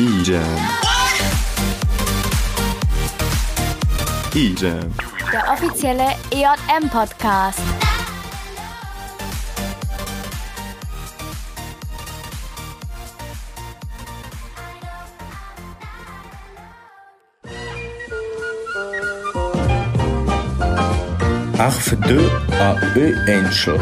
[0.00, 0.60] Idziemy.
[4.34, 4.90] Idziemy.
[5.32, 7.60] Der offizielle EM Podcast.
[21.60, 22.16] Arf 2
[22.58, 23.78] à E Angel.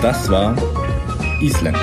[0.00, 0.56] Das war
[1.42, 1.82] Isländisch.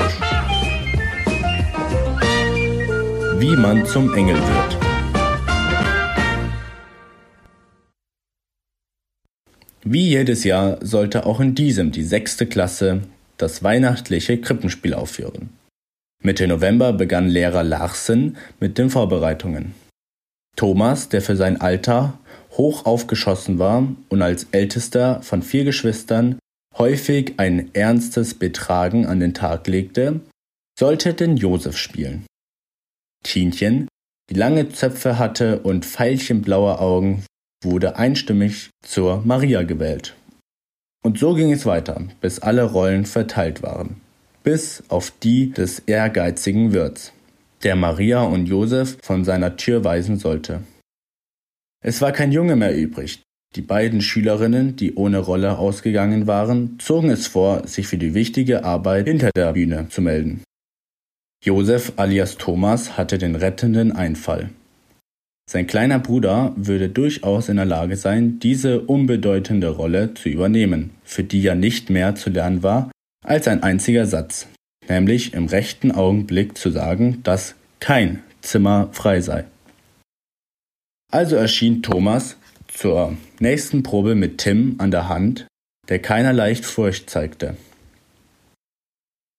[3.40, 4.78] Wie man zum Engel wird.
[9.84, 13.02] Wie jedes Jahr sollte auch in diesem die sechste Klasse
[13.38, 15.50] das weihnachtliche Krippenspiel aufführen.
[16.24, 19.76] Mitte November begann Lehrer Larsen mit den Vorbereitungen.
[20.56, 22.18] Thomas, der für sein Alter
[22.52, 26.40] hoch aufgeschossen war und als ältester von vier Geschwistern
[26.78, 30.22] häufig ein ernstes Betragen an den Tag legte,
[30.78, 32.26] sollte den Josef spielen.
[33.24, 33.88] Tienchen,
[34.30, 37.24] die lange Zöpfe hatte und veilchenblaue Augen,
[37.64, 40.16] wurde einstimmig zur Maria gewählt.
[41.06, 43.98] Und so ging es weiter, bis alle Rollen verteilt waren,
[44.42, 47.14] bis auf die des ehrgeizigen Wirts,
[47.62, 50.62] der Maria und Josef von seiner Tür weisen sollte.
[51.84, 53.22] Es war kein Junge mehr übrig.
[53.56, 58.64] Die beiden Schülerinnen, die ohne Rolle ausgegangen waren, zogen es vor, sich für die wichtige
[58.64, 60.42] Arbeit hinter der Bühne zu melden.
[61.44, 64.50] Josef alias Thomas hatte den rettenden Einfall.
[65.48, 71.24] Sein kleiner Bruder würde durchaus in der Lage sein, diese unbedeutende Rolle zu übernehmen, für
[71.24, 72.92] die ja nicht mehr zu lernen war
[73.24, 74.48] als ein einziger Satz,
[74.88, 79.46] nämlich im rechten Augenblick zu sagen, dass kein Zimmer frei sei.
[81.12, 85.48] Also erschien Thomas zur nächsten Probe mit Tim an der Hand,
[85.90, 87.56] der keinerlei Furcht zeigte.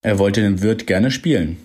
[0.03, 1.59] Er wollte den Wirt gerne spielen.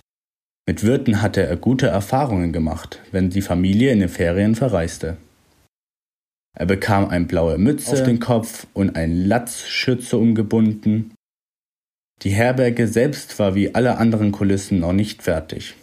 [0.67, 5.17] Mit Wirten hatte er gute Erfahrungen gemacht, wenn die Familie in den Ferien verreiste.
[6.53, 11.13] Er bekam eine blaue Mütze auf den Kopf und ein Latzschürze umgebunden.
[12.23, 15.75] Die Herberge selbst war wie alle anderen Kulissen noch nicht fertig.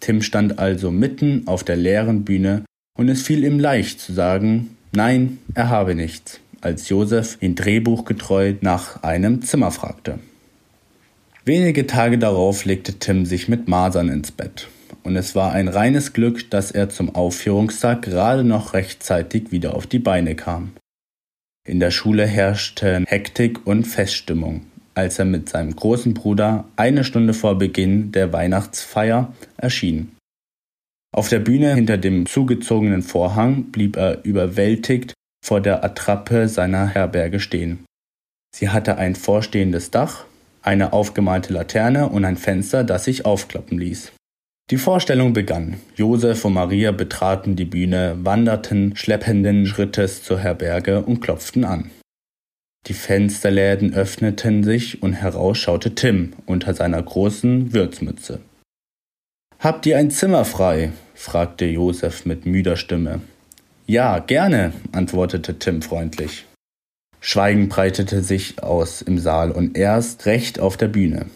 [0.00, 2.64] Tim stand also mitten auf der leeren Bühne
[2.96, 8.54] und es fiel ihm leicht zu sagen, nein, er habe nichts, als Josef ihn drehbuchgetreu
[8.60, 10.18] nach einem Zimmer fragte.
[11.48, 14.66] Wenige Tage darauf legte Tim sich mit Masern ins Bett.
[15.04, 19.86] Und es war ein reines Glück, dass er zum Aufführungstag gerade noch rechtzeitig wieder auf
[19.86, 20.72] die Beine kam.
[21.64, 27.32] In der Schule herrschte Hektik und Feststimmung, als er mit seinem großen Bruder eine Stunde
[27.32, 30.16] vor Beginn der Weihnachtsfeier erschien.
[31.14, 35.14] Auf der Bühne hinter dem zugezogenen Vorhang blieb er überwältigt
[35.44, 37.84] vor der Attrappe seiner Herberge stehen.
[38.52, 40.24] Sie hatte ein vorstehendes Dach,
[40.66, 44.12] eine aufgemalte Laterne und ein Fenster, das sich aufklappen ließ.
[44.70, 45.76] Die Vorstellung begann.
[45.94, 51.90] Josef und Maria betraten die Bühne, wanderten schleppenden Schrittes zur Herberge und klopften an.
[52.88, 58.40] Die Fensterläden öffneten sich und heraus schaute Tim unter seiner großen Würzmütze.
[59.58, 60.92] Habt ihr ein Zimmer frei?
[61.14, 63.20] fragte Josef mit müder Stimme.
[63.86, 66.44] Ja, gerne, antwortete Tim freundlich.
[67.28, 71.26] Schweigen breitete sich aus im Saal und erst recht auf der Bühne.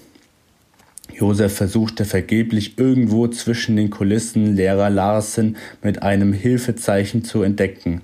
[1.13, 8.03] Josef versuchte vergeblich irgendwo zwischen den Kulissen Lehrer Larsen mit einem Hilfezeichen zu entdecken.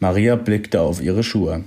[0.00, 1.64] Maria blickte auf ihre Schuhe.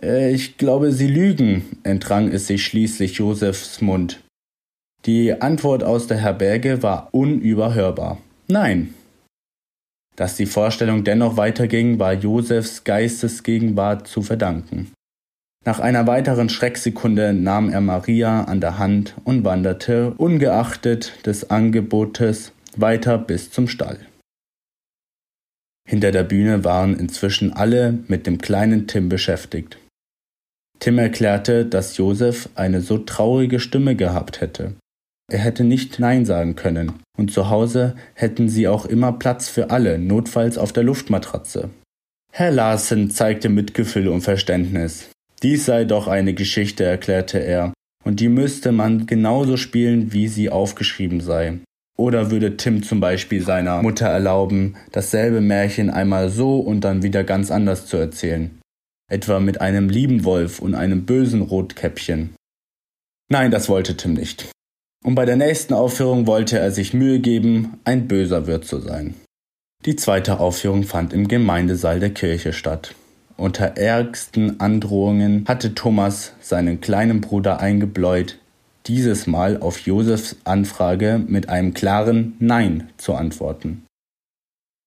[0.00, 4.22] Äh, ich glaube, Sie lügen, entrang es sich schließlich Josefs Mund.
[5.04, 8.16] Die Antwort aus der Herberge war unüberhörbar.
[8.48, 8.94] Nein,
[10.16, 14.92] dass die Vorstellung dennoch weiterging, war Josefs Geistesgegenwart zu verdanken.
[15.64, 22.52] Nach einer weiteren Schrecksekunde nahm er Maria an der Hand und wanderte, ungeachtet des Angebotes,
[22.76, 24.00] weiter bis zum Stall.
[25.88, 29.78] Hinter der Bühne waren inzwischen alle mit dem kleinen Tim beschäftigt.
[30.78, 34.74] Tim erklärte, dass Josef eine so traurige Stimme gehabt hätte,
[35.32, 36.92] er hätte nicht Nein sagen können.
[37.16, 41.70] Und zu Hause hätten sie auch immer Platz für alle, notfalls auf der Luftmatratze.
[42.30, 45.10] Herr Larsen zeigte Mitgefühl und Verständnis.
[45.42, 47.72] Dies sei doch eine Geschichte, erklärte er,
[48.04, 51.60] und die müsste man genauso spielen, wie sie aufgeschrieben sei.
[51.98, 57.24] Oder würde Tim zum Beispiel seiner Mutter erlauben, dasselbe Märchen einmal so und dann wieder
[57.24, 58.58] ganz anders zu erzählen?
[59.10, 62.34] Etwa mit einem lieben Wolf und einem bösen Rotkäppchen.
[63.30, 64.50] Nein, das wollte Tim nicht.
[65.02, 69.14] Und bei der nächsten Aufführung wollte er sich Mühe geben, ein böser Wirt zu sein.
[69.84, 72.94] Die zweite Aufführung fand im Gemeindesaal der Kirche statt.
[73.36, 78.38] Unter ärgsten Androhungen hatte Thomas seinen kleinen Bruder eingebläut,
[78.86, 83.84] dieses Mal auf Josefs Anfrage mit einem klaren Nein zu antworten.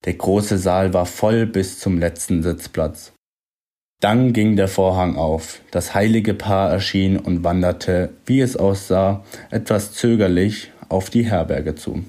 [0.05, 3.11] Der große Saal war voll bis zum letzten Sitzplatz.
[4.01, 9.93] Dann ging der Vorhang auf, das heilige Paar erschien und wanderte, wie es aussah, etwas
[9.93, 12.03] zögerlich auf die Herberge zu.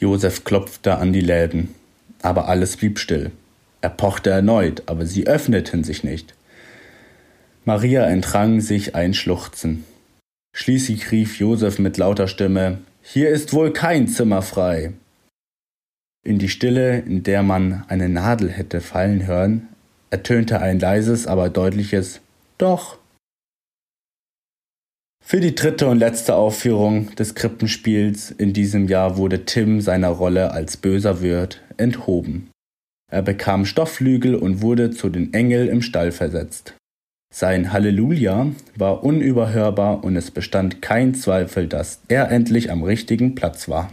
[0.00, 1.74] Josef klopfte an die Läden,
[2.22, 3.32] aber alles blieb still.
[3.82, 6.34] Er pochte erneut, aber sie öffneten sich nicht.
[7.64, 9.84] Maria entrang sich ein Schluchzen.
[10.54, 14.92] Schließlich rief Josef mit lauter Stimme Hier ist wohl kein Zimmer frei.
[16.22, 19.68] In die Stille, in der man eine Nadel hätte fallen hören,
[20.10, 22.20] ertönte ein leises, aber deutliches
[22.58, 22.98] Doch.
[25.24, 30.50] Für die dritte und letzte Aufführung des Krippenspiels in diesem Jahr wurde Tim seiner Rolle
[30.50, 32.50] als böser Wirt enthoben.
[33.10, 36.74] Er bekam Stoffflügel und wurde zu den Engel im Stall versetzt.
[37.32, 43.68] Sein Halleluja war unüberhörbar und es bestand kein Zweifel, dass er endlich am richtigen Platz
[43.68, 43.92] war.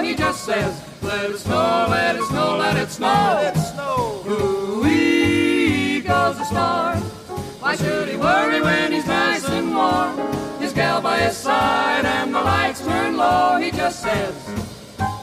[0.00, 0.08] That.
[0.08, 3.06] He just says, let it snow, let it snow, let it snow.
[3.06, 4.24] Let it snow.
[4.28, 6.96] Ooh-wee goes the star.
[6.96, 10.18] Why should he worry when he's nice and warm?
[10.60, 13.58] His gal by his side and the lights turn low.
[13.58, 14.34] He just says,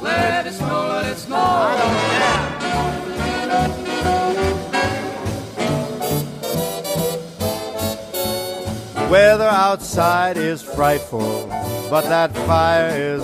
[0.02, 1.36] let it snow, let it snow.
[1.38, 2.58] I don't care.
[9.10, 11.48] Weather outside is frightful,
[11.90, 13.24] but that fire is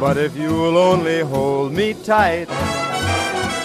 [0.00, 2.48] But if you'll only hold me tight,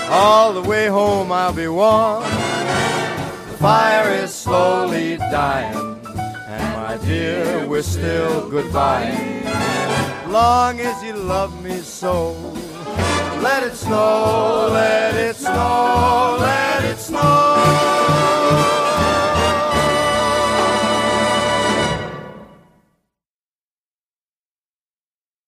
[0.09, 2.23] all the way home I'll be warm.
[2.23, 5.99] The fire is slowly dying,
[6.47, 9.13] and my dear, we're still goodbye.
[10.27, 12.31] Long as you love me so,
[13.41, 17.52] let it snow, let it snow, let it snow.